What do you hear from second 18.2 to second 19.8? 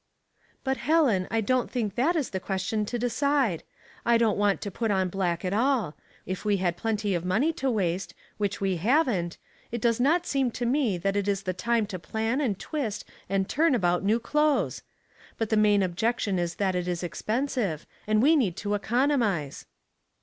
we have need to economize."